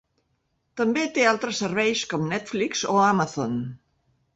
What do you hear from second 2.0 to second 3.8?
com Netflix o Amazon.